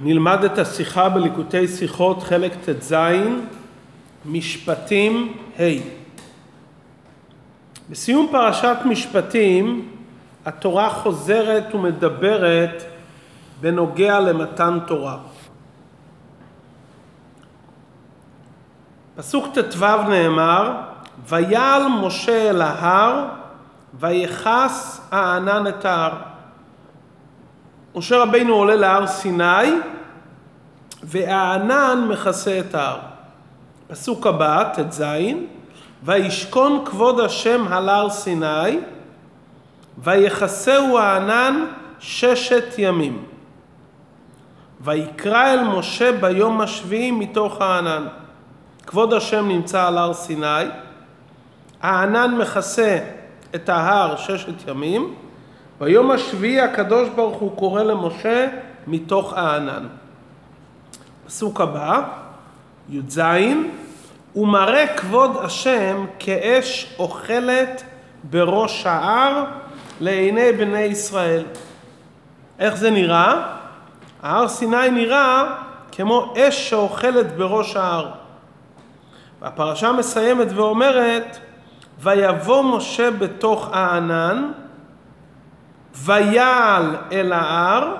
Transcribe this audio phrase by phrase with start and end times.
[0.00, 2.94] נלמד את השיחה בליקוטי שיחות חלק ט"ז,
[4.26, 5.62] משפטים ה'.
[7.90, 9.88] בסיום פרשת משפטים
[10.46, 12.82] התורה חוזרת ומדברת
[13.60, 15.18] בנוגע למתן תורה.
[19.16, 20.72] פסוק ט"ו נאמר,
[21.28, 23.24] ויעל משה אל ההר
[23.94, 26.27] ויכס הענן את ההר.
[27.94, 29.70] משה רבינו עולה להר סיני
[31.02, 32.98] והענן מכסה את ההר.
[33.88, 35.04] פסוק הבא, ט"ז,
[36.02, 38.78] וישכון כבוד השם על הר סיני
[39.98, 41.64] ויכסהו הענן
[41.98, 43.24] ששת ימים.
[44.80, 48.06] ויקרא אל משה ביום השביעי מתוך הענן.
[48.86, 50.64] כבוד השם נמצא על הר סיני,
[51.82, 52.98] הענן מכסה
[53.54, 55.14] את ההר ששת ימים,
[55.80, 58.48] ביום השביעי הקדוש ברוך הוא קורא למשה
[58.86, 59.86] מתוך הענן.
[61.26, 62.02] פסוק הבא,
[62.88, 63.20] י"ז,
[64.36, 67.82] ומראה כבוד השם כאש אוכלת
[68.24, 69.44] בראש ההר
[70.00, 71.44] לעיני בני ישראל.
[72.58, 73.56] איך זה נראה?
[74.22, 75.54] ההר סיני נראה
[75.92, 78.10] כמו אש שאוכלת בראש ההר.
[79.40, 81.38] והפרשה מסיימת ואומרת,
[82.00, 84.52] ויבוא משה בתוך הענן,
[86.04, 87.94] ויעל אל ההר,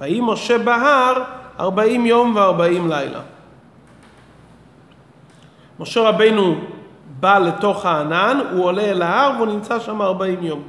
[0.00, 1.22] ויהי משה בהר
[1.60, 3.20] ארבעים יום וארבעים לילה.
[5.80, 6.54] משה רבינו
[7.20, 10.62] בא לתוך הענן, הוא עולה אל ההר והוא נמצא שם ארבעים יום.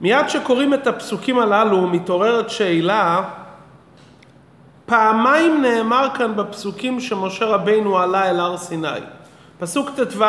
[0.00, 3.22] מיד שקוראים את הפסוקים הללו מתעוררת שאלה,
[4.86, 8.88] פעמיים נאמר כאן בפסוקים שמשה רבינו עלה אל הר סיני.
[9.58, 10.24] פסוק ט"ו,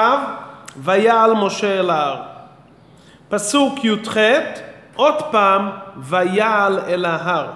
[0.77, 2.32] ויעל משה אל ההר.
[3.33, 4.17] פסוק י"ח,
[4.95, 7.51] עוד פעם, ויעל אל ההר.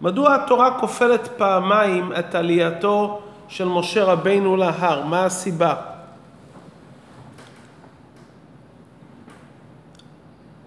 [0.00, 5.04] מדוע התורה כופלת פעמיים את עלייתו של משה רבינו להר?
[5.04, 5.74] מה הסיבה?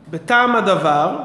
[0.09, 1.17] בטעם הדבר,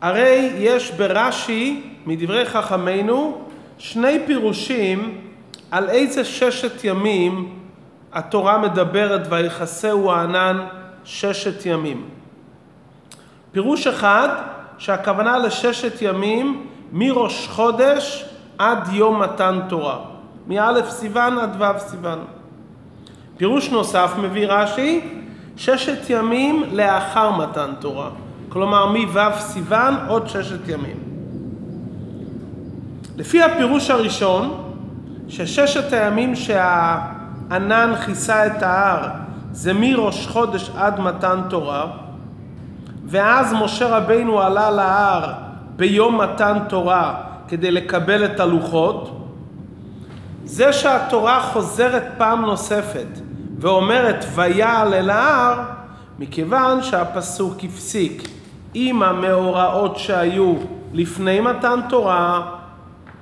[0.00, 3.38] הרי יש ברש"י, מדברי חכמינו,
[3.78, 5.20] שני פירושים
[5.70, 7.58] על איזה ששת ימים
[8.12, 10.66] התורה מדברת ויחסהו הענן
[11.04, 12.08] ששת ימים.
[13.52, 14.28] פירוש אחד,
[14.78, 18.24] שהכוונה לששת ימים מראש חודש
[18.58, 19.98] עד יום מתן תורה,
[20.46, 22.18] מא' סיוון עד ו' סיוון.
[23.36, 25.00] פירוש נוסף מביא רש"י,
[25.56, 28.10] ששת ימים לאחר מתן תורה,
[28.48, 30.96] כלומר מו' סיוון עוד ששת ימים.
[33.16, 34.72] לפי הפירוש הראשון,
[35.28, 39.21] שששת הימים שהענן כיסה את ההר
[39.52, 41.86] זה מראש חודש עד מתן תורה,
[43.06, 45.32] ואז משה רבינו עלה להר
[45.76, 47.14] ביום מתן תורה
[47.48, 49.28] כדי לקבל את הלוחות,
[50.44, 53.06] זה שהתורה חוזרת פעם נוספת
[53.58, 55.60] ואומרת ויעל אל ההר,
[56.18, 58.28] מכיוון שהפסוק הפסיק
[58.74, 60.54] עם המאורעות שהיו
[60.92, 62.42] לפני מתן תורה,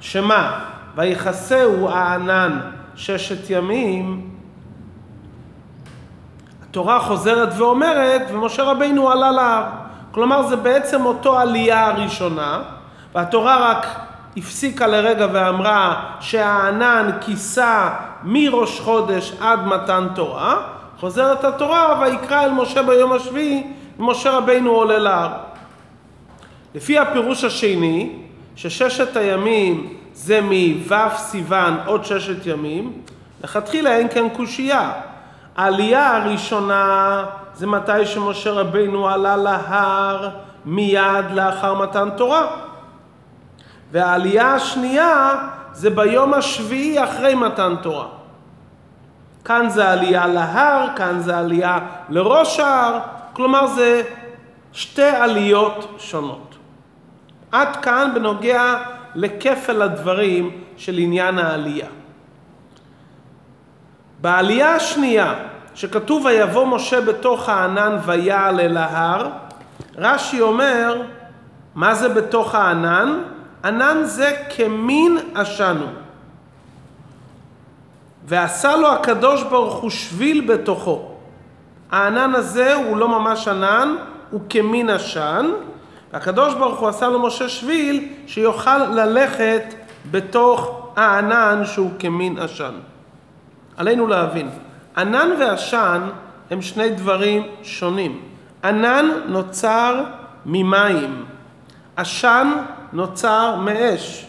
[0.01, 0.61] שמה?
[0.97, 2.61] ויכסהו הענן
[2.95, 4.31] ששת ימים,
[6.71, 9.65] התורה חוזרת ואומרת, ומשה רבינו עלה להר.
[10.11, 12.63] כלומר, זה בעצם אותו עלייה הראשונה,
[13.15, 13.87] והתורה רק
[14.37, 17.91] הפסיקה לרגע ואמרה שהענן כיסה
[18.25, 20.57] מראש חודש עד מתן תורה,
[21.01, 23.67] חוזרת התורה ויקרא אל משה ביום השביעי,
[23.99, 25.31] ומשה רבינו עולה להר.
[26.75, 28.13] לפי הפירוש השני,
[28.57, 32.93] שששת הימים זה מו' סיוון עוד ששת ימים,
[33.45, 34.93] לכתחילה אין כאן קושייה.
[35.57, 37.25] העלייה הראשונה
[37.55, 40.29] זה מתי שמשה רבינו עלה להר
[40.65, 42.47] מיד לאחר מתן תורה.
[43.93, 45.33] והעלייה השנייה
[45.73, 48.07] זה ביום השביעי אחרי מתן תורה.
[49.45, 51.79] כאן זה עלייה להר, כאן זה עלייה
[52.09, 52.99] לראש ההר,
[53.33, 54.03] כלומר זה
[54.73, 56.55] שתי עליות שונות.
[57.53, 58.83] עד כאן בנוגע
[59.15, 62.00] לכפל הדברים של עניין העלייה.
[64.21, 65.35] בעלייה השנייה,
[65.75, 69.29] שכתוב ויבוא משה בתוך הענן ויעל אל ההר,
[69.97, 71.03] רש"י אומר,
[71.75, 73.23] מה זה בתוך הענן?
[73.65, 75.87] ענן זה כמין עשנו.
[78.27, 81.11] ועשה לו הקדוש ברוך הוא שביל בתוכו.
[81.91, 83.97] הענן הזה הוא לא ממש ענן,
[84.31, 85.51] הוא כמין עשן.
[86.13, 89.63] והקדוש ברוך הוא עשה למשה שביל שיוכל ללכת
[90.11, 92.75] בתוך הענן שהוא כמין עשן.
[93.81, 94.49] עלינו להבין,
[94.97, 96.01] ענן ועשן
[96.51, 98.21] הם שני דברים שונים.
[98.65, 100.05] ענן נוצר
[100.47, 101.25] ממים,
[101.97, 102.53] עשן
[102.93, 104.27] נוצר מאש.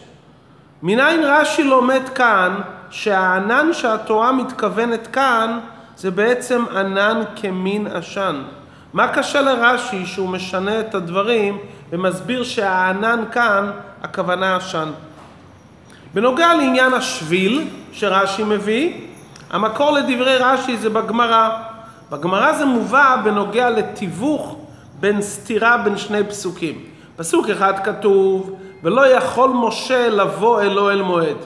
[0.82, 2.60] מניין רש"י לומד כאן
[2.90, 5.58] שהענן שהתורה מתכוונת כאן
[5.96, 8.42] זה בעצם ענן כמין עשן.
[8.92, 11.58] מה קשה לרש"י שהוא משנה את הדברים
[11.90, 13.70] ומסביר שהענן כאן
[14.02, 14.88] הכוונה עשן.
[16.14, 19.11] בנוגע לעניין השביל שרש"י מביא,
[19.52, 21.50] המקור לדברי רש"י זה בגמרא.
[22.10, 24.56] בגמרא זה מובא בנוגע לתיווך
[25.00, 26.84] בין סתירה בין שני פסוקים.
[27.16, 31.36] פסוק אחד כתוב, ולא יכול משה לבוא אלו אל מועד,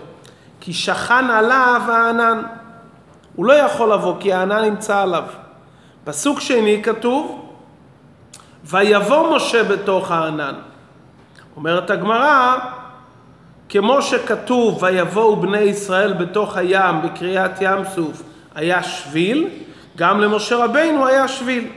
[0.61, 2.43] כי שכן עליו הענן.
[3.37, 5.25] הוא לא יכול לבוא כי הענן נמצא עליו.
[6.05, 7.51] פסוק שני כתוב,
[8.65, 10.55] ויבוא משה בתוך הענן.
[11.57, 12.57] אומרת הגמרא,
[13.69, 18.23] כמו שכתוב ויבואו בני ישראל בתוך הים בקריאת ים סוף
[18.55, 19.49] היה שביל,
[19.97, 21.69] גם למשה רבינו היה שביל.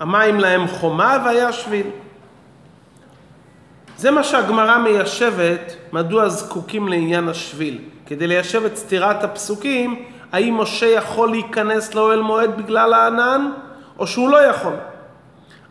[0.00, 1.86] המים להם חומה והיה שביל.
[3.96, 7.78] זה מה שהגמרא מיישבת, מדוע זקוקים לעניין השביל.
[8.06, 13.50] כדי ליישב את סתירת הפסוקים, האם משה יכול להיכנס לאוהל מועד בגלל הענן,
[13.98, 14.74] או שהוא לא יכול.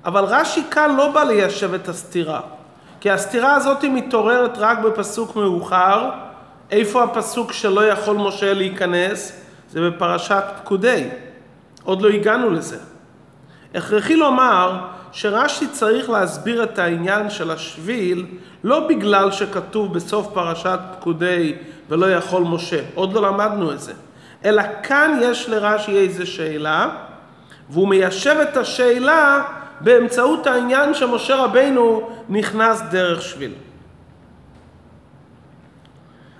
[0.06, 2.42] אבל רש"י כאן לא בא ליישב את הסתירה.
[3.00, 6.10] כי הסתירה הזאת מתעוררת רק בפסוק מאוחר.
[6.72, 9.42] איפה הפסוק שלא יכול משה להיכנס?
[9.70, 11.10] זה בפרשת פקודי.
[11.84, 12.78] עוד לא הגענו לזה.
[13.76, 14.80] הכרחי לומר
[15.12, 18.26] שרש"י צריך להסביר את העניין של השביל
[18.64, 21.56] לא בגלל שכתוב בסוף פרשת פקודי
[21.90, 23.94] ולא יכול משה, עוד לא למדנו את זה,
[24.46, 26.90] אלא כאן יש לרש"י איזה שאלה
[27.70, 29.44] והוא מיישב את השאלה
[29.81, 33.53] באמצעות העניין שמשה רבינו נכנס דרך שביל.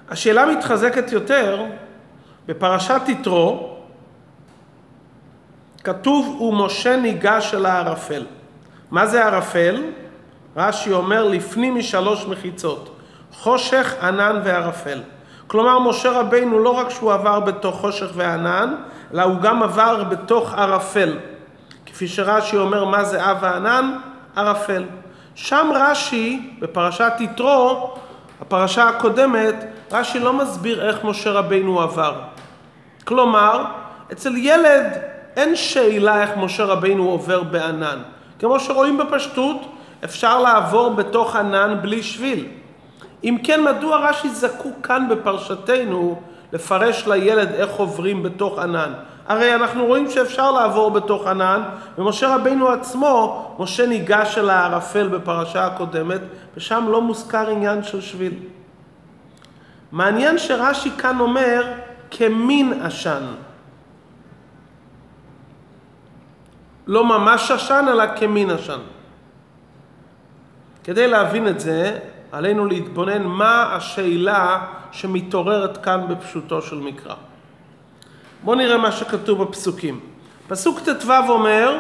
[0.10, 1.66] השאלה מתחזקת יותר
[2.46, 3.78] בפרשת יתרו,
[5.84, 8.26] כתוב ומשה ניגש אל הערפל.
[8.92, 9.84] מה זה ערפל?
[10.58, 12.96] רש"י אומר לפנים משלוש מחיצות,
[13.32, 15.02] חושך, ענן וערפל.
[15.48, 18.76] כלומר משה רבינו לא רק שהוא עבר בתוך חושך וענן,
[19.14, 21.18] אלא הוא גם עבר בתוך ערפל.
[21.98, 23.98] כפי שרש"י אומר מה זה אב הענן?
[24.36, 24.84] ערפל.
[25.36, 27.94] שם רש"י, בפרשת יתרו,
[28.42, 29.56] הפרשה הקודמת,
[29.92, 32.22] רש"י לא מסביר איך משה רבינו עבר.
[33.06, 33.66] כלומר,
[34.12, 34.86] אצל ילד
[35.36, 38.00] אין שאלה איך משה רבינו עובר בענן.
[38.40, 39.58] כמו שרואים בפשטות,
[40.04, 42.46] אפשר לעבור בתוך ענן בלי שביל.
[43.24, 46.22] אם כן, מדוע רש"י זקוק כאן בפרשתנו
[46.54, 48.94] לפרש לילד איך עוברים בתוך ענן?
[49.28, 51.62] הרי אנחנו רואים שאפשר לעבור בתוך ענן,
[51.98, 56.22] ומשה רבינו עצמו, משה ניגש אל הערפל בפרשה הקודמת,
[56.58, 58.34] ושם לא מוזכר עניין של שביל.
[59.92, 61.74] מעניין שרש"י כאן אומר
[62.12, 63.24] כמין עשן.
[66.88, 68.80] לא ממש עשן, אלא כמין עשן.
[70.84, 72.00] כדי להבין את זה,
[72.32, 77.16] עלינו להתבונן מה השאלה שמתעוררת כאן בפשוטו של מקרא.
[78.44, 80.00] בואו נראה מה שכתוב בפסוקים.
[80.48, 81.78] פסוק ט"ו אומר,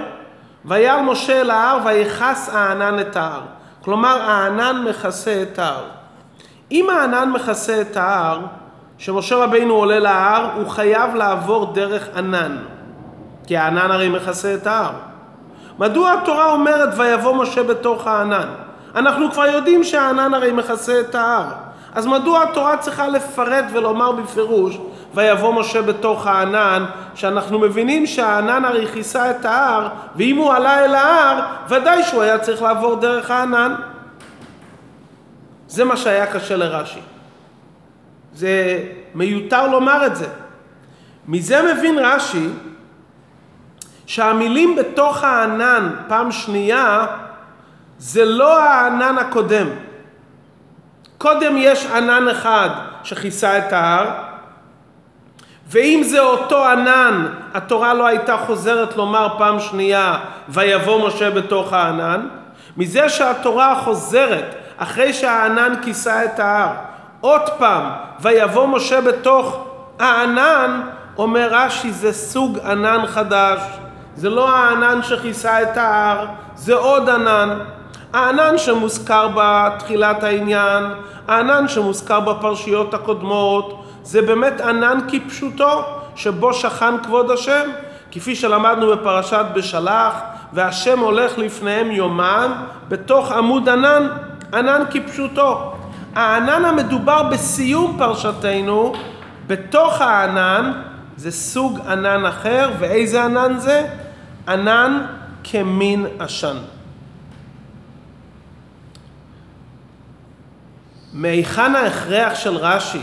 [0.66, 3.42] וירא משה אל ההר ויכס הענן את ההר.
[3.82, 5.84] כלומר, הענן מכסה את ההר.
[6.72, 8.40] אם הענן מכסה את ההר,
[8.98, 12.58] שמשה רבינו עולה להר, הוא חייב לעבור דרך ענן.
[13.48, 14.92] כי הענן הרי מכסה את ההר.
[15.80, 18.48] מדוע התורה אומרת ויבוא משה בתוך הענן?
[18.96, 21.46] אנחנו כבר יודעים שהענן הרי מכסה את ההר.
[21.94, 24.78] אז מדוע התורה צריכה לפרט ולומר בפירוש
[25.18, 30.96] ויבוא משה בתוך הענן, שאנחנו מבינים שהענן הרי כיסה את ההר, ואם הוא עלה אל
[30.96, 33.76] ההר, ודאי שהוא היה צריך לעבור דרך הענן.
[35.68, 37.00] זה מה שהיה קשה לרש"י.
[38.34, 38.84] זה
[39.16, 40.28] מיותר לומר את זה.
[41.28, 42.50] מזה מבין רש"י
[44.06, 47.06] שהמילים בתוך הענן פעם שנייה
[47.98, 49.68] זה לא הענן הקודם.
[51.18, 52.70] קודם יש ענן אחד
[53.04, 54.27] שכיסה את ההר,
[55.70, 60.18] ואם זה אותו ענן, התורה לא הייתה חוזרת לומר פעם שנייה,
[60.50, 62.28] ויבוא משה בתוך הענן.
[62.78, 66.70] מזה שהתורה חוזרת, אחרי שהענן כיסה את ההר,
[67.22, 67.84] עוד פעם,
[68.20, 69.66] ויבוא משה בתוך
[70.00, 70.82] הענן,
[71.18, 73.60] אומר רש"י, זה סוג ענן חדש.
[74.16, 77.60] זה לא הענן שכיסה את ההר, זה עוד ענן.
[78.14, 80.84] הענן שמוזכר בתחילת העניין,
[81.28, 85.86] הענן שמוזכר בפרשיות הקודמות, זה באמת ענן כפשוטו,
[86.16, 87.70] שבו שכן כבוד השם,
[88.12, 90.14] כפי שלמדנו בפרשת בשלח,
[90.54, 94.08] והשם הולך לפניהם יומם בתוך עמוד ענן,
[94.54, 95.74] ענן כפשוטו.
[96.16, 98.94] הענן המדובר בסיום פרשתנו,
[99.48, 100.72] בתוך הענן,
[101.18, 103.88] זה סוג ענן אחר, ואיזה ענן זה?
[104.48, 105.06] ענן
[105.44, 106.58] כמין עשן.
[111.14, 113.02] מהיכן ההכרח של רש"י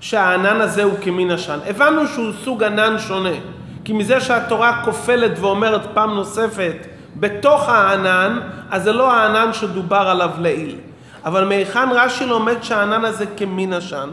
[0.00, 1.58] שהענן הזה הוא כמין עשן?
[1.66, 3.36] הבנו שהוא סוג ענן שונה,
[3.84, 6.76] כי מזה שהתורה כופלת ואומרת פעם נוספת
[7.16, 8.40] בתוך הענן,
[8.70, 10.76] אז זה לא הענן שדובר עליו לעיל.
[11.24, 14.10] אבל מהיכן רש"י לומד שהענן הזה כמין עשן?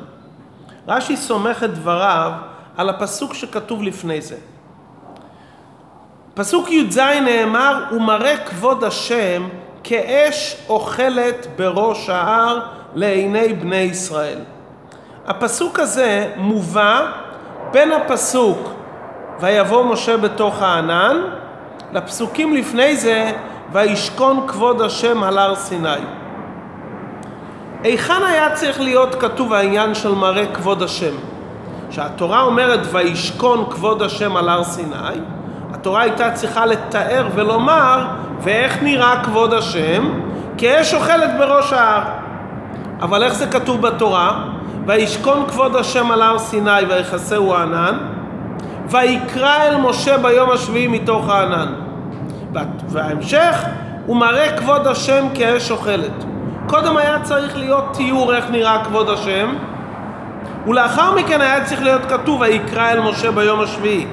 [0.87, 2.31] רש"י סומך את דבריו
[2.77, 4.35] על הפסוק שכתוב לפני זה.
[6.33, 9.47] פסוק י"ז נאמר, ומראה כבוד השם
[9.83, 12.59] כאש אוכלת בראש ההר
[12.95, 14.39] לעיני בני ישראל.
[15.27, 17.07] הפסוק הזה מובא
[17.71, 18.69] בין הפסוק
[19.39, 21.17] ויבוא משה בתוך הענן
[21.93, 23.31] לפסוקים לפני זה
[23.71, 25.89] וישכון כבוד השם על הר סיני.
[27.83, 31.13] היכן היה צריך להיות כתוב העניין של מראה כבוד השם?
[31.89, 35.19] שהתורה אומרת וישכון כבוד השם על הר סיני,
[35.73, 38.05] התורה הייתה צריכה לתאר ולומר
[38.41, 40.21] ואיך נראה כבוד השם?
[40.57, 42.03] כאש אוכלת בראש ההר.
[43.01, 44.54] אבל איך זה כתוב בתורה?
[44.85, 47.97] וישכון כבוד השם על הר סיני ויחסהו הענן
[48.89, 51.73] ויקרא אל משה ביום השביעי מתוך הענן.
[52.89, 53.65] וההמשך
[54.05, 56.23] הוא מראה כבוד השם כאש אוכלת.
[56.67, 59.55] קודם היה צריך להיות תיאור איך נראה כבוד השם
[60.67, 64.07] ולאחר מכן היה צריך להיות כתוב ויקרא אל משה ביום השביעי.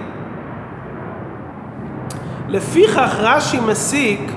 [2.48, 4.32] לפיכך רש"י מסיק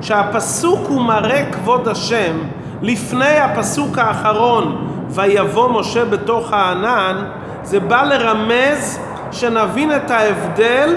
[0.00, 2.36] שהפסוק הוא מראה כבוד השם
[2.82, 7.16] לפני הפסוק האחרון ויבוא משה בתוך הענן
[7.62, 8.98] זה בא לרמז
[9.32, 10.96] שנבין את ההבדל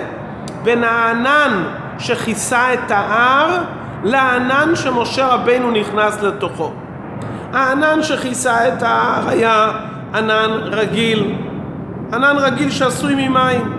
[0.64, 1.64] בין הענן
[2.00, 3.62] שכיסה את ההר
[4.04, 6.72] לענן שמשה רבנו נכנס לתוכו.
[7.54, 9.72] הענן שכיסה את ההר היה
[10.14, 11.36] ענן רגיל,
[12.14, 13.74] ענן רגיל שעשוי ממים.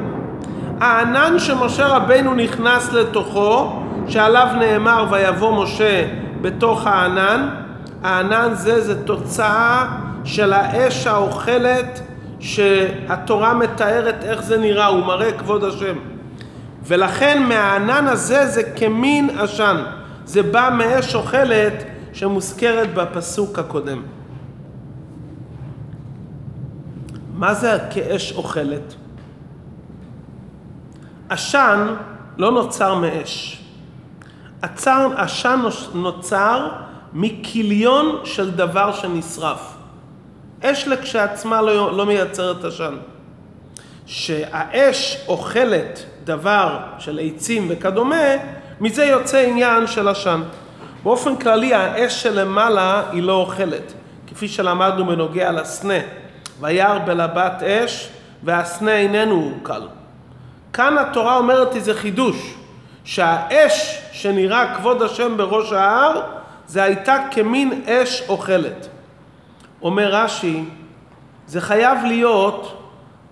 [0.80, 6.06] הענן שמשה רבנו נכנס לתוכו, שעליו נאמר ויבוא משה
[6.40, 7.48] בתוך הענן,
[8.04, 9.86] הענן זה זה תוצאה
[10.26, 12.00] של האש האוכלת
[12.40, 15.96] שהתורה מתארת איך זה נראה, הוא מראה כבוד השם.
[16.82, 19.76] ולכן מהענן הזה זה כמין עשן.
[20.24, 24.02] זה בא מאש אוכלת שמוזכרת בפסוק הקודם.
[27.34, 28.94] מה זה כאש אוכלת?
[31.28, 31.94] עשן
[32.38, 33.62] לא נוצר מאש.
[35.16, 35.60] עשן
[35.94, 36.68] נוצר
[37.12, 39.75] מכיליון של דבר שנשרף.
[40.62, 42.94] אש לכשעצמה לא, לא מייצרת עשן.
[44.06, 48.24] שהאש אוכלת דבר של עצים וכדומה,
[48.80, 50.42] מזה יוצא עניין של עשן.
[51.02, 53.92] באופן כללי האש שלמעלה היא לא אוכלת,
[54.26, 55.98] כפי שלמדנו בנוגע לסנה,
[56.60, 58.08] וירא בלבת אש
[58.42, 59.82] והסנה איננו קל.
[60.72, 62.54] כאן התורה אומרת איזה חידוש,
[63.04, 66.20] שהאש שנראה כבוד השם בראש ההר,
[66.66, 68.88] זה הייתה כמין אש אוכלת.
[69.82, 70.64] אומר רש"י,
[71.46, 72.82] זה חייב להיות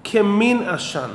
[0.04, 1.10] כמין עשן.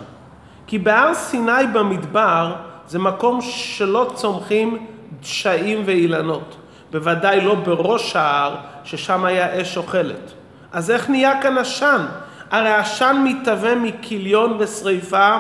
[0.68, 2.56] כי בהר סיני במדבר
[2.88, 4.88] זה מקום שלא צומחים
[5.22, 6.56] דשאים ואילנות.
[6.92, 10.34] בוודאי לא בראש ההר, ששם היה אש אוכלת.
[10.72, 12.06] אז איך נהיה כאן עשן?
[12.52, 15.38] הרי עשן מתהווה מכיליון ושריפה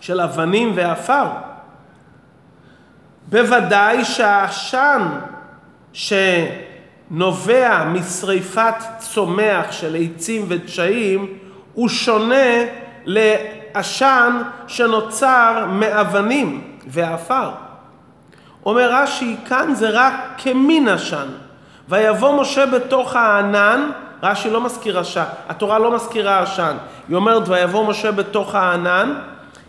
[0.00, 1.26] של אבנים ועפר.
[3.28, 5.08] בוודאי שהעשן
[7.10, 11.26] שנובע משריפת צומח של עצים ודשאים
[11.74, 12.64] הוא שונה
[13.04, 17.50] לעשן שנוצר מאבנים ועפר.
[18.66, 21.26] אומר רש"י, כאן זה רק כמין עשן.
[21.88, 23.90] ויבוא משה בתוך הענן,
[24.22, 26.76] רש"י לא מזכיר עשן, התורה לא מזכירה עשן.
[27.08, 29.14] היא אומרת, ויבוא משה בתוך הענן,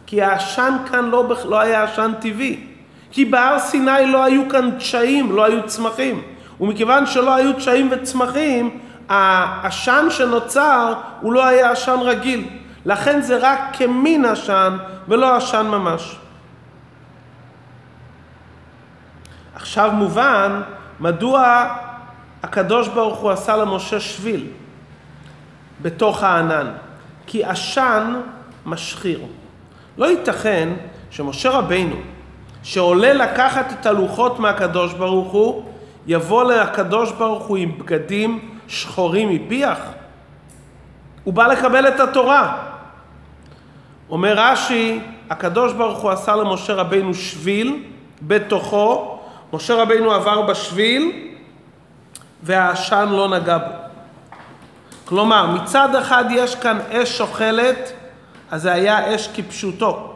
[0.06, 2.64] כי העשן כאן לא, לא היה עשן טבעי.
[3.12, 6.22] כי בהר סיני לא היו כאן דשאים, לא היו צמחים.
[6.62, 12.48] ומכיוון שלא היו דשאים וצמחים, העשן שנוצר הוא לא היה עשן רגיל.
[12.86, 16.16] לכן זה רק כמין עשן ולא עשן ממש.
[19.56, 20.62] עכשיו מובן
[21.00, 21.68] מדוע
[22.44, 24.48] הקדוש ברוך הוא עשה למשה שביל
[25.82, 26.68] בתוך הענן.
[27.28, 28.22] כי עשן
[28.66, 29.20] משחיר.
[29.98, 30.70] לא ייתכן
[31.10, 31.96] שמשה רבינו,
[32.64, 35.72] שעולה לקחת את הלוחות מהקדוש ברוך הוא,
[36.08, 39.80] יבוא לקדוש ברוך הוא עם בגדים שחורים מפיח.
[41.24, 42.58] הוא בא לקבל את התורה.
[44.10, 45.00] אומר רש"י,
[45.30, 47.84] הקדוש ברוך הוא עשה למשה רבינו שביל
[48.22, 49.20] בתוכו,
[49.54, 51.12] משה רבינו עבר בשביל
[52.44, 53.74] והעשן לא נגע בו.
[55.06, 57.92] כלומר, מצד אחד יש כאן אש אוכלת,
[58.52, 60.14] אז זה היה אש כפשוטו.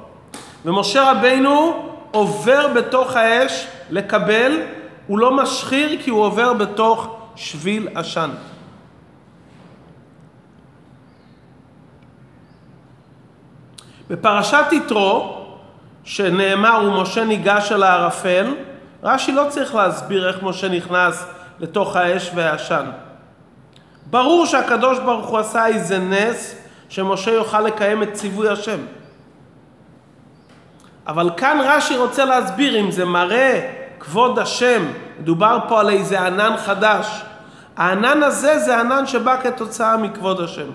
[0.66, 4.58] ומשה רבינו עובר בתוך האש לקבל,
[5.12, 8.30] הוא לא משחיר כי הוא עובר בתוך שביל עשן.
[14.10, 15.46] בפרשת יתרו,
[16.04, 18.56] שנאמר ומשה ניגש אל הערפל,
[19.04, 21.26] רש"י לא צריך להסביר איך משה נכנס
[21.60, 22.86] לתוך האש והעשן.
[24.10, 26.56] ברור שהקדוש ברוך הוא עשה איזה נס
[26.90, 28.80] שמשה יוכל לקיים את ציווי השם.
[31.08, 34.86] אבל כאן רש"י רוצה להסביר אם זה מראה כבוד השם,
[35.20, 37.22] מדובר פה על איזה ענן חדש.
[37.78, 40.68] הענן הזה זה ענן שבא כתוצאה מכבוד השם.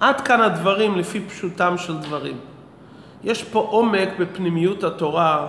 [0.00, 2.36] עד כאן הדברים לפי פשוטם של דברים.
[3.24, 5.46] יש פה עומק בפנימיות התורה,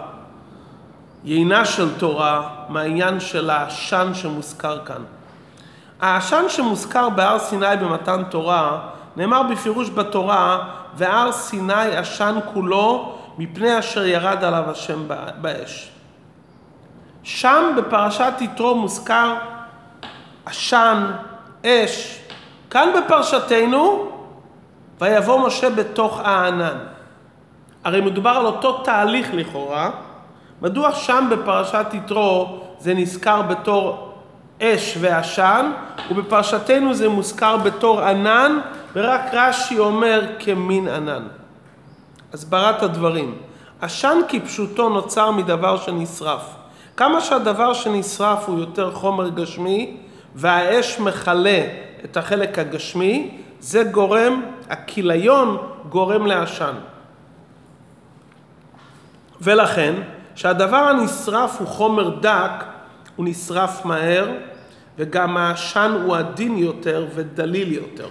[1.24, 5.02] יינה של תורה, מהעניין של העשן שמוזכר כאן.
[6.02, 8.80] העשן שמוזכר בהר סיני במתן תורה,
[9.16, 15.08] נאמר בפירוש בתורה, והר סיני עשן כולו מפני אשר ירד עליו השם
[15.42, 15.93] באש.
[17.24, 19.36] שם בפרשת יתרו מוזכר
[20.46, 21.12] עשן,
[21.66, 22.20] אש.
[22.70, 24.10] כאן בפרשתנו,
[25.02, 26.78] ויבוא משה בתוך הענן.
[27.84, 29.90] הרי מדובר על אותו תהליך לכאורה,
[30.62, 34.14] מדוע שם בפרשת יתרו זה נזכר בתור
[34.62, 35.72] אש ועשן,
[36.12, 38.60] ובפרשתנו זה מוזכר בתור ענן,
[38.96, 41.28] ורק רש"י אומר כמין ענן.
[42.34, 43.38] הסברת הדברים.
[43.82, 46.63] עשן כפשוטו נוצר מדבר שנשרף.
[46.98, 49.98] כמה שהדבר שנשרף הוא יותר חומר גשמי,
[50.36, 51.62] והאש מכלה
[52.06, 55.58] את החלק הגשמי, זה גורם, הכיליון
[55.90, 56.74] גורם לעשן.
[59.42, 59.94] ולכן,
[60.36, 62.64] שהדבר הנשרף הוא חומר דק,
[63.16, 64.32] הוא נשרף מהר,
[64.98, 68.10] וגם העשן הוא עדין יותר ודליל יותר.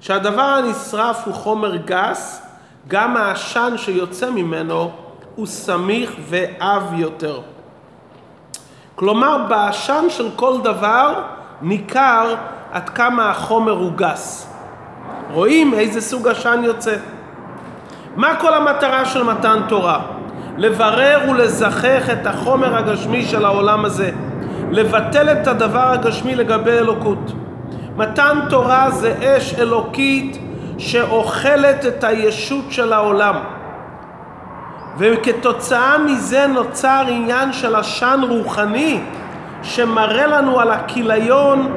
[0.00, 2.46] שהדבר הנשרף הוא חומר גס,
[2.88, 4.90] גם העשן שיוצא ממנו
[5.34, 7.40] הוא סמיך ועב יותר.
[9.00, 11.14] כלומר, בעשן של כל דבר
[11.62, 12.34] ניכר
[12.72, 14.52] עד כמה החומר הוא גס.
[15.32, 16.96] רואים איזה סוג עשן יוצא.
[18.16, 20.00] מה כל המטרה של מתן תורה?
[20.56, 24.10] לברר ולזכך את החומר הגשמי של העולם הזה,
[24.70, 27.32] לבטל את הדבר הגשמי לגבי אלוקות.
[27.96, 30.38] מתן תורה זה אש אלוקית
[30.78, 33.34] שאוכלת את הישות של העולם.
[34.98, 39.00] וכתוצאה מזה נוצר עניין של עשן רוחני
[39.62, 41.72] שמראה לנו על הכיליון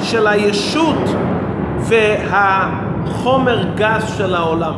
[0.00, 0.98] של הישות
[1.78, 4.74] והחומר גס של העולם.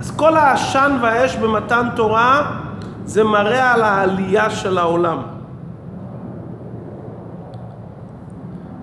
[0.00, 2.42] אז כל העשן והאש במתן תורה
[3.04, 5.18] זה מראה על העלייה של העולם.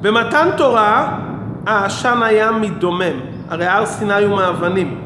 [0.01, 1.17] במתן תורה
[1.67, 3.19] העשן היה מדומם,
[3.49, 5.01] הרי הר סיני הוא מאבנים.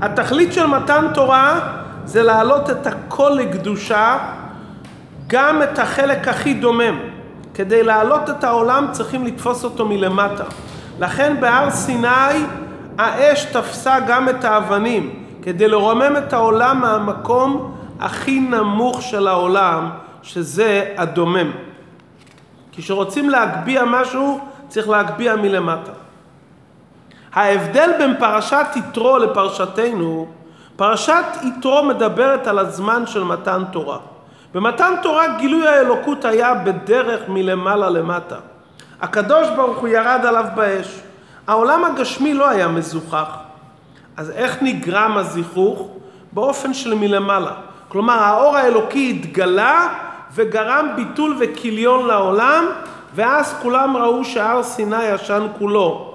[0.00, 1.60] התכלית של מתן תורה
[2.06, 4.18] זה להעלות את הכל לקדושה,
[5.26, 6.98] גם את החלק הכי דומם.
[7.54, 10.44] כדי להעלות את העולם צריכים לתפוס אותו מלמטה.
[10.98, 12.44] לכן בהר סיני
[12.98, 19.90] האש תפסה גם את האבנים, כדי לרומם את העולם מהמקום הכי נמוך של העולם,
[20.22, 21.50] שזה הדומם.
[22.72, 25.92] כשרוצים להגביה משהו, צריך להגביה מלמטה.
[27.32, 30.26] ההבדל בין פרשת יתרו לפרשתנו,
[30.76, 33.98] פרשת יתרו מדברת על הזמן של מתן תורה.
[34.54, 38.36] במתן תורה גילוי האלוקות היה בדרך מלמעלה למטה.
[39.00, 41.00] הקדוש ברוך הוא ירד עליו באש.
[41.46, 43.36] העולם הגשמי לא היה מזוכח.
[44.16, 45.88] אז איך נגרם הזיכוך?
[46.32, 47.52] באופן של מלמעלה.
[47.88, 49.88] כלומר, האור האלוקי התגלה
[50.34, 52.64] וגרם ביטול וכיליון לעולם,
[53.14, 56.14] ואז כולם ראו שהר סיני ישן כולו.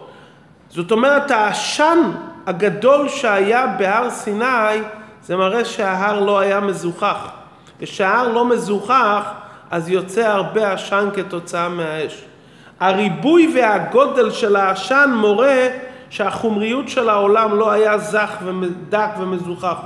[0.70, 2.12] זאת אומרת, העשן
[2.48, 4.82] הגדול שהיה בהר סיני,
[5.24, 7.28] זה מראה שההר לא היה מזוכח.
[7.80, 9.32] כשההר לא מזוכח,
[9.72, 12.24] אז יוצא הרבה עשן כתוצאה מהאש.
[12.80, 15.68] הריבוי והגודל של העשן מורה
[16.10, 19.78] שהחומריות של העולם לא היה זך ודק ומזוכח.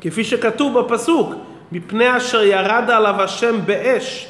[0.00, 1.34] כפי שכתוב בפסוק,
[1.72, 4.28] מפני אשר ירד עליו השם באש.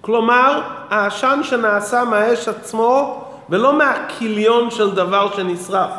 [0.00, 5.90] כלומר, העשן שנעשה מהאש עצמו ולא מהכיליון של דבר שנשרף.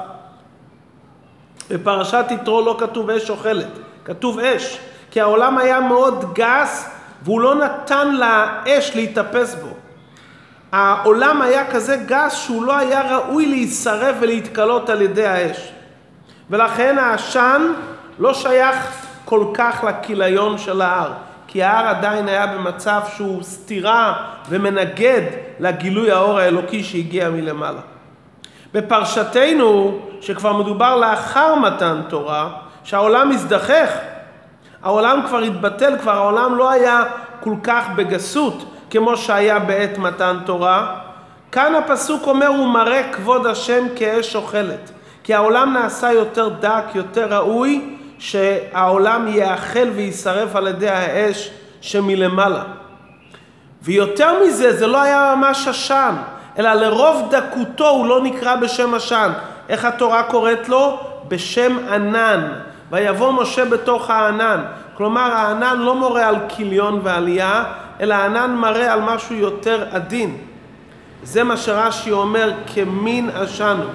[1.70, 3.68] בפרשת יתרו לא כתוב אש אוכלת,
[4.06, 4.80] כתוב אש,
[5.12, 6.90] כי העולם היה מאוד גס
[7.24, 9.70] והוא לא נתן לאש להתאפס בו.
[10.72, 15.72] העולם היה כזה גס שהוא לא היה ראוי להישרף ולהתקלות על ידי האש.
[16.50, 17.74] ולכן העשן
[18.20, 18.76] לא שייך
[19.26, 21.12] כל כך לכיליון של ההר,
[21.52, 24.14] כי ההר עדיין היה במצב שהוא סתירה
[24.50, 25.22] ומנגד
[25.60, 27.80] לגילוי האור האלוקי שהגיע מלמעלה.
[28.74, 32.50] בפרשתנו, שכבר מדובר לאחר מתן תורה,
[32.84, 33.90] שהעולם מזדחך,
[34.84, 37.04] העולם כבר התבטל, כבר העולם לא היה
[37.40, 40.96] כל כך בגסות כמו שהיה בעת מתן תורה.
[41.52, 44.92] כאן הפסוק אומר, הוא מראה כבוד השם כאש אוכלת.
[45.24, 51.50] כי העולם נעשה יותר דק, יותר ראוי, שהעולם ייאכל ויישרף על ידי האש
[51.82, 52.64] שמלמעלה.
[53.82, 56.16] ויותר מזה, זה לא היה ממש עשן,
[56.58, 59.32] אלא לרוב דקותו הוא לא נקרא בשם עשן.
[59.70, 61.00] איך התורה קוראת לו?
[61.28, 62.48] בשם ענן.
[62.92, 64.64] ויבוא משה בתוך הענן.
[64.94, 67.64] כלומר, הענן לא מורה על כיליון ועלייה,
[68.02, 70.38] אלא הענן מראה על משהו יותר עדין.
[71.24, 73.92] זה מה שרש"י אומר, כמין עשן הוא.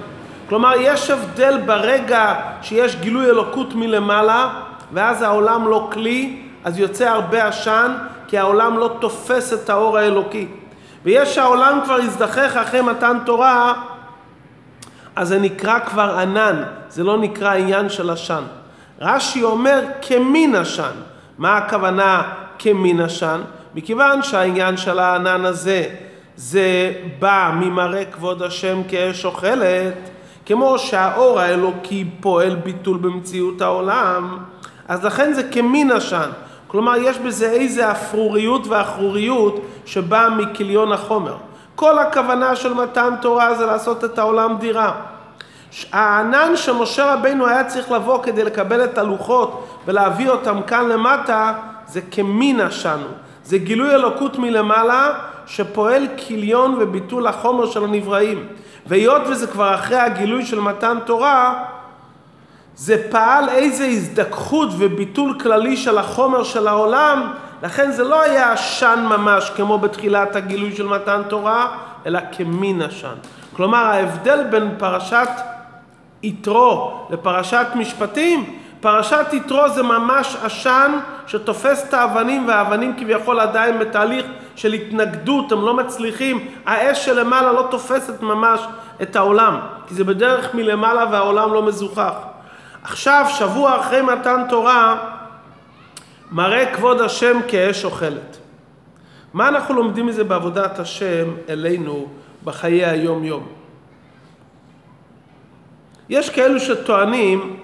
[0.49, 4.49] כלומר, יש הבדל ברגע שיש גילוי אלוקות מלמעלה,
[4.93, 7.91] ואז העולם לא כלי, אז יוצא הרבה עשן,
[8.27, 10.47] כי העולם לא תופס את האור האלוקי.
[11.05, 13.73] ויש העולם כבר הזדחך אחרי מתן תורה,
[15.15, 18.43] אז זה נקרא כבר ענן, זה לא נקרא עניין של עשן.
[19.01, 20.91] רש"י אומר כמין עשן.
[21.37, 22.23] מה הכוונה
[22.59, 23.41] כמין עשן?
[23.75, 25.85] מכיוון שהעניין של הענן הזה
[26.35, 29.93] זה בא ממראה כבוד השם כאש אוכלת,
[30.45, 34.37] כמו שהאור האלוקי פועל ביטול במציאות העולם,
[34.87, 36.29] אז לכן זה כמין עשן.
[36.67, 41.35] כלומר, יש בזה איזה אפרוריות ואחרוריות שבאה מכליון החומר.
[41.75, 44.91] כל הכוונה של מתן תורה זה לעשות את העולם דירה.
[45.91, 51.53] הענן שמשה רבינו היה צריך לבוא כדי לקבל את הלוחות ולהביא אותם כאן למטה,
[51.87, 52.99] זה כמין עשן.
[53.43, 55.13] זה גילוי אלוקות מלמעלה
[55.45, 58.47] שפועל כליון וביטול החומר של הנבראים.
[58.87, 61.63] והיות וזה כבר אחרי הגילוי של מתן תורה,
[62.75, 69.05] זה פעל איזה הזדככות וביטול כללי של החומר של העולם, לכן זה לא היה עשן
[69.09, 73.15] ממש כמו בתחילת הגילוי של מתן תורה, אלא כמין עשן.
[73.55, 75.29] כלומר ההבדל בין פרשת
[76.23, 84.25] יתרו לפרשת משפטים, פרשת יתרו זה ממש עשן שתופס את האבנים והאבנים כביכול עדיין בתהליך
[84.55, 88.61] של התנגדות, הם לא מצליחים, האש שלמעלה לא תופסת ממש
[89.01, 92.13] את העולם, כי זה בדרך מלמעלה והעולם לא מזוכח.
[92.83, 94.97] עכשיו, שבוע אחרי מתן תורה,
[96.31, 98.37] מראה כבוד השם כאש אוכלת.
[99.33, 102.07] מה אנחנו לומדים מזה בעבודת השם אלינו
[102.43, 103.47] בחיי היום-יום?
[106.09, 107.59] יש כאלו שטוענים,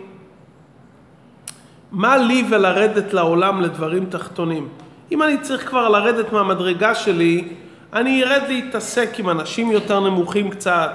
[1.91, 4.67] מה לי ולרדת לעולם לדברים תחתונים?
[5.11, 7.47] אם אני צריך כבר לרדת מהמדרגה שלי,
[7.93, 10.91] אני ארד להתעסק עם אנשים יותר נמוכים קצת,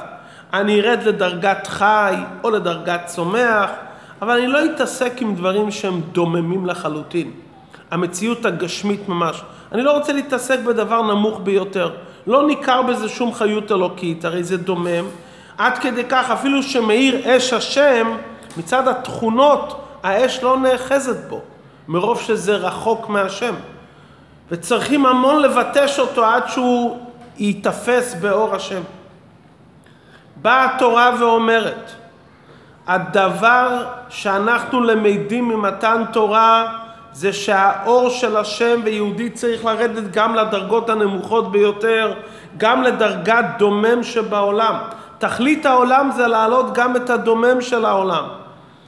[0.52, 3.70] אני ארד לדרגת חי או לדרגת צומח,
[4.22, 7.30] אבל אני לא אתעסק עם דברים שהם דוממים לחלוטין.
[7.90, 9.42] המציאות הגשמית ממש.
[9.72, 11.90] אני לא רוצה להתעסק בדבר נמוך ביותר.
[12.26, 15.04] לא ניכר בזה שום חיות אלוקית, הרי זה דומם.
[15.58, 18.16] עד כדי כך, אפילו שמאיר אש השם,
[18.56, 21.40] מצד התכונות, האש לא נאחזת בו,
[21.88, 23.54] מרוב שזה רחוק מהשם.
[24.50, 26.98] וצריכים המון לבטש אותו עד שהוא
[27.38, 28.82] ייתפס באור השם.
[30.36, 31.90] באה התורה ואומרת,
[32.86, 36.78] הדבר שאנחנו למדים ממתן תורה
[37.12, 42.14] זה שהאור של השם ויהודי צריך לרדת גם לדרגות הנמוכות ביותר,
[42.56, 44.74] גם לדרגת דומם שבעולם.
[45.18, 48.24] תכלית העולם זה להעלות גם את הדומם של העולם.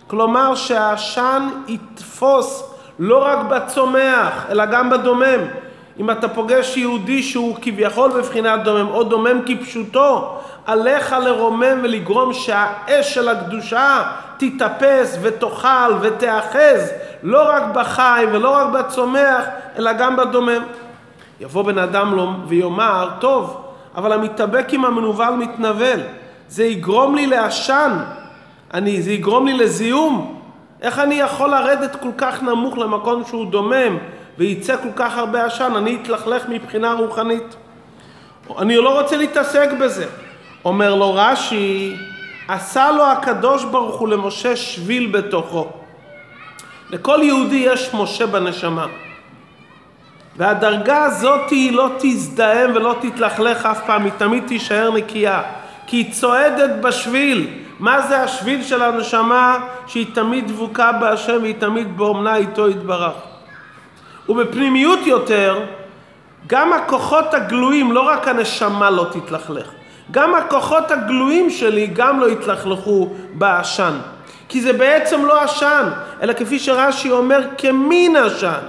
[0.08, 5.40] כלומר שהעשן יתפוס לא רק בצומח, אלא גם בדומם.
[5.98, 13.14] אם אתה פוגש יהודי שהוא כביכול בבחינת דומם, או דומם כפשוטו, עליך לרומם ולגרום שהאש
[13.14, 14.02] של הקדושה
[14.36, 16.92] תתאפס ותאכל ותאחז
[17.22, 19.44] לא רק בחי ולא רק בצומח,
[19.78, 20.62] אלא גם בדומם.
[21.40, 23.64] יבוא בן אדם ויאמר, טוב,
[23.96, 26.00] אבל המתאבק עם המנוול מתנבל,
[26.48, 27.92] זה יגרום לי לעשן,
[28.74, 30.40] אני, זה יגרום לי לזיהום.
[30.82, 33.98] איך אני יכול לרדת כל כך נמוך למקום שהוא דומם
[34.38, 35.72] וייצא כל כך הרבה עשן?
[35.76, 37.56] אני אתלכלך מבחינה רוחנית.
[38.58, 40.06] אני לא רוצה להתעסק בזה.
[40.64, 41.96] אומר לו רש"י,
[42.48, 45.68] עשה לו הקדוש ברוך הוא למשה שביל בתוכו.
[46.90, 48.86] לכל יהודי יש משה בנשמה.
[50.36, 55.42] והדרגה הזאת היא לא תזדהם ולא תתלכלך אף פעם, היא תמיד תישאר נקייה.
[55.86, 57.48] כי היא צועדת בשביל.
[57.78, 59.58] מה זה השביל של הנשמה?
[59.86, 63.14] שהיא תמיד דבוקה בהשם והיא תמיד באומנה איתו יתברך.
[64.28, 65.60] ובפנימיות יותר,
[66.46, 69.70] גם הכוחות הגלויים, לא רק הנשמה לא תתלכלך.
[70.10, 73.92] גם הכוחות הגלויים שלי גם לא יתלכלכו בעשן.
[74.48, 75.88] כי זה בעצם לא עשן,
[76.22, 78.60] אלא כפי שרש"י אומר, כמין עשן.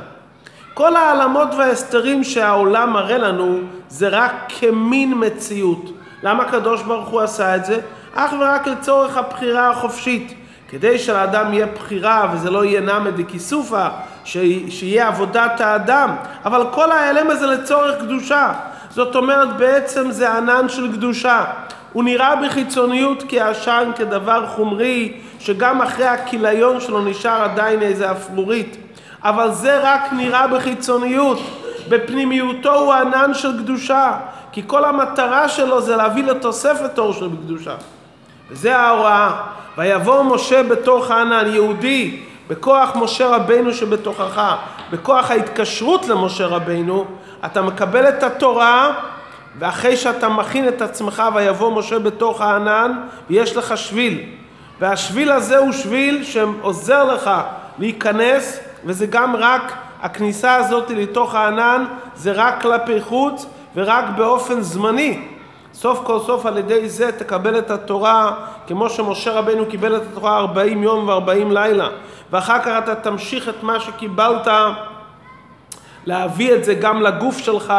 [0.74, 5.92] כל העלמות וההסתרים שהעולם מראה לנו זה רק כמין מציאות.
[6.24, 7.80] למה הקדוש ברוך הוא עשה את זה?
[8.16, 10.34] אך ורק לצורך הבחירה החופשית.
[10.70, 13.90] כדי שלאדם יהיה בחירה וזה לא יהיה נמא דכיסופא,
[14.24, 18.54] שיהיה עבודת האדם, אבל כל ההיעלם הזה לצורך קדושה.
[18.90, 21.46] זאת אומרת, בעצם זה ענן של קדושה.
[21.94, 28.78] הוא נראה בחיצוניות כעשן, כדבר חומרי, שגם אחרי הכיליון שלו נשאר עדיין איזה אפרורית.
[29.24, 31.40] אבל זה רק נראה בחיצוניות.
[31.90, 34.12] בפנימיותו הוא ענן של קדושה,
[34.52, 37.76] כי כל המטרה שלו זה להביא לתוספת אור של קדושה.
[38.52, 39.32] וזה ההוראה.
[39.78, 44.56] ויבוא משה בתוך הענן, יהודי, בכוח משה רבינו שבתוכך,
[44.92, 47.06] בכוח ההתקשרות למשה רבינו,
[47.46, 48.94] אתה מקבל את התורה,
[49.60, 54.20] ואחרי שאתה מכין את עצמך, ויבוא משה בתוך הענן, ויש לך שביל.
[54.80, 57.32] והשביל הזה הוא שביל שעוזר לך
[57.80, 61.86] להיכנס, וזה גם רק, הכניסה הזאת לתוך הענן,
[62.16, 65.28] זה רק כלפי חוץ, ורק באופן זמני.
[65.82, 68.34] סוף כל סוף על ידי זה תקבל את התורה
[68.68, 71.88] כמו שמשה רבנו קיבל את התורה 40 יום ו-40 לילה.
[72.32, 74.48] ואחר כך אתה תמשיך את מה שקיבלת
[76.06, 77.74] להביא את זה גם לגוף שלך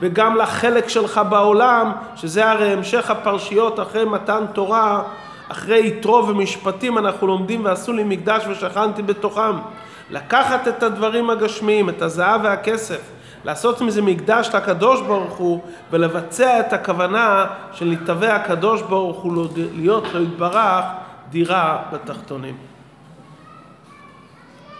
[0.00, 5.02] וגם לחלק שלך בעולם שזה הרי המשך הפרשיות אחרי מתן תורה
[5.48, 9.56] אחרי יתרו ומשפטים אנחנו לומדים ועשו לי מקדש ושכנתי בתוכם.
[10.10, 13.00] לקחת את הדברים הגשמיים את הזהב והכסף
[13.44, 20.04] לעשות מזה מקדש לקדוש ברוך הוא ולבצע את הכוונה של נתבע הקדוש ברוך הוא להיות
[20.14, 20.84] לו יתברך
[21.30, 22.69] דירה בתחתונים.